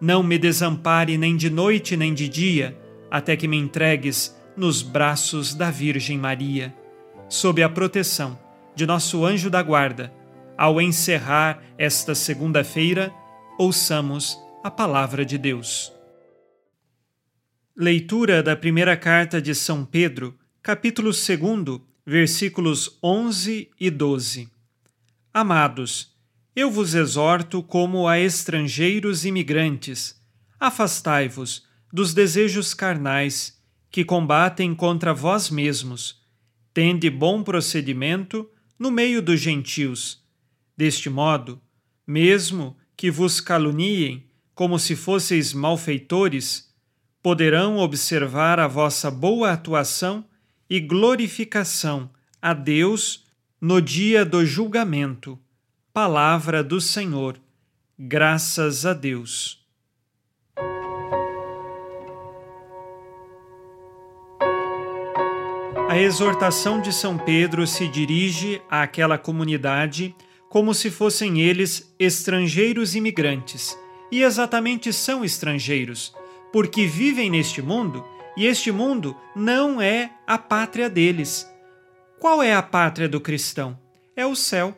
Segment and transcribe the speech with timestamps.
[0.00, 2.78] não me desampare nem de noite nem de dia,
[3.10, 6.74] até que me entregues nos braços da Virgem Maria.
[7.28, 8.38] Sob a proteção
[8.74, 10.12] de nosso anjo da guarda,
[10.56, 13.12] ao encerrar esta segunda-feira,
[13.58, 15.92] ouçamos a palavra de Deus.
[17.76, 24.48] Leitura da primeira carta de São Pedro, capítulo 2, versículos 11 e 12.
[25.32, 26.17] Amados,
[26.58, 30.20] eu vos exorto como a estrangeiros imigrantes,
[30.58, 33.56] afastai-vos dos desejos carnais
[33.88, 36.20] que combatem contra vós mesmos.
[36.74, 40.20] Tende bom procedimento no meio dos gentios.
[40.76, 41.62] Deste modo,
[42.04, 46.74] mesmo que vos caluniem como se fosseis malfeitores,
[47.22, 50.24] poderão observar a vossa boa atuação
[50.68, 52.10] e glorificação
[52.42, 53.24] a Deus
[53.60, 55.38] no dia do julgamento.
[55.92, 57.40] Palavra do Senhor.
[57.98, 59.66] Graças a Deus.
[65.88, 70.14] A exortação de São Pedro se dirige àquela comunidade
[70.48, 73.76] como se fossem eles estrangeiros imigrantes.
[74.12, 76.14] E exatamente são estrangeiros,
[76.52, 78.04] porque vivem neste mundo
[78.36, 81.50] e este mundo não é a pátria deles.
[82.20, 83.76] Qual é a pátria do cristão?
[84.14, 84.76] É o céu.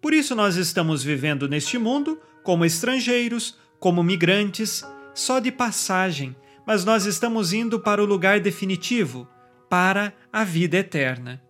[0.00, 6.36] Por isso nós estamos vivendo neste mundo como estrangeiros, como migrantes, só de passagem,
[6.66, 9.28] mas nós estamos indo para o lugar definitivo
[9.68, 11.42] para a vida eterna.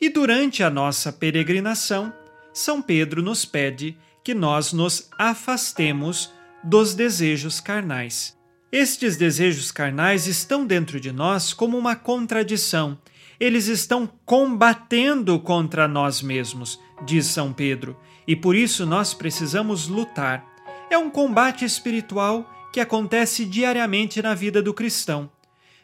[0.00, 2.12] E durante a nossa peregrinação,
[2.52, 6.32] São Pedro nos pede que nós nos afastemos
[6.62, 8.36] dos desejos carnais.
[8.72, 12.98] Estes desejos carnais estão dentro de nós como uma contradição.
[13.38, 17.96] Eles estão combatendo contra nós mesmos, diz São Pedro,
[18.26, 20.46] e por isso nós precisamos lutar.
[20.90, 25.30] É um combate espiritual que acontece diariamente na vida do cristão.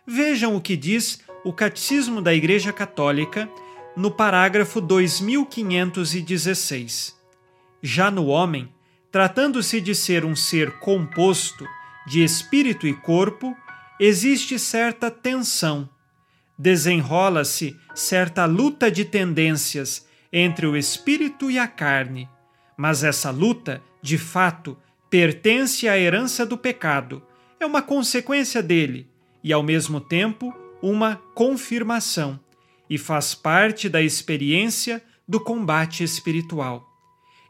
[0.06, 3.48] Vejam o que diz o Catecismo da Igreja Católica,
[3.96, 7.16] no parágrafo 2516.
[7.82, 8.68] Já no homem,
[9.10, 11.66] tratando-se de ser um ser composto
[12.06, 13.56] de espírito e corpo,
[13.98, 15.88] existe certa tensão.
[16.58, 22.28] Desenrola-se certa luta de tendências entre o espírito e a carne.
[22.76, 24.76] Mas essa luta, de fato,
[25.08, 27.22] pertence à herança do pecado,
[27.58, 29.06] é uma consequência dele
[29.42, 32.40] e, ao mesmo tempo, uma confirmação
[32.88, 36.88] e faz parte da experiência do combate espiritual.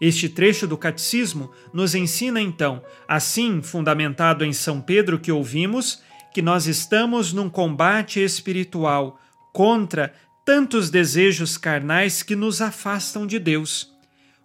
[0.00, 6.02] Este trecho do Catecismo nos ensina então, assim fundamentado em São Pedro que ouvimos,
[6.32, 9.20] que nós estamos num combate espiritual
[9.52, 10.14] contra
[10.44, 13.92] tantos desejos carnais que nos afastam de Deus.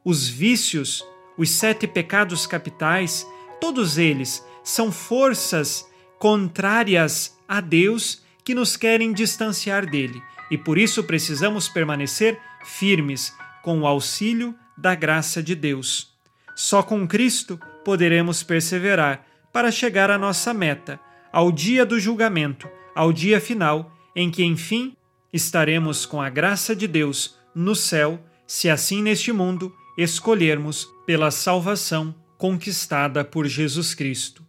[0.03, 1.03] Os vícios,
[1.37, 3.25] os sete pecados capitais,
[3.59, 5.85] todos eles são forças
[6.19, 13.33] contrárias a Deus que nos querem distanciar dele e por isso precisamos permanecer firmes
[13.63, 16.13] com o auxílio da graça de Deus.
[16.55, 20.99] Só com Cristo poderemos perseverar para chegar à nossa meta,
[21.31, 24.95] ao dia do julgamento, ao dia final, em que, enfim,
[25.35, 32.15] estaremos com a graça de Deus no céu, se assim neste mundo escolhermos pela salvação
[32.37, 34.41] conquistada por Jesus Cristo.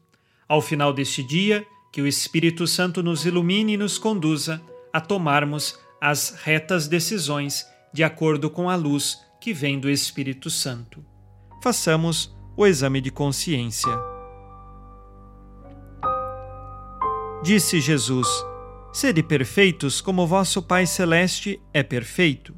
[0.48, 4.60] Ao final deste dia, Que o Espírito Santo nos ilumine e nos conduza
[4.92, 11.02] a tomarmos as retas decisões de acordo com a luz que vem do Espírito Santo.
[11.62, 13.90] Façamos o exame de consciência.
[17.42, 18.28] Disse Jesus:
[18.98, 22.56] Sede perfeitos como vosso Pai Celeste é perfeito.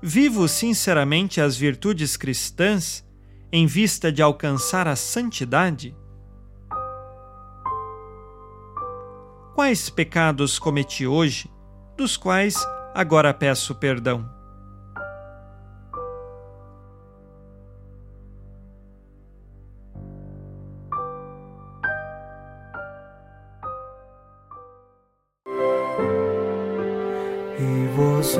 [0.00, 3.04] Vivo sinceramente as virtudes cristãs
[3.50, 5.96] em vista de alcançar a santidade?
[9.56, 11.50] Quais pecados cometi hoje,
[11.96, 12.54] dos quais
[12.94, 14.33] agora peço perdão?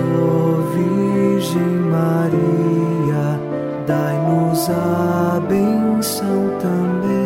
[0.02, 3.41] Virgem Maria,
[3.87, 7.25] dai-nos a benção também.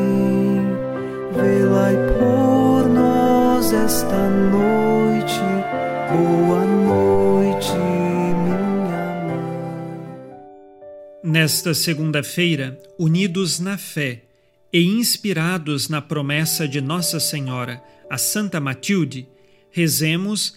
[2.18, 5.40] Por nós esta noite.
[6.10, 8.56] Boa noite, minha
[9.24, 10.10] mãe.
[11.22, 14.22] Nesta segunda-feira, unidos na fé
[14.72, 19.26] e inspirados na promessa de Nossa Senhora, a Santa Matilde,
[19.70, 20.56] rezemos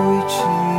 [0.31, 0.70] watching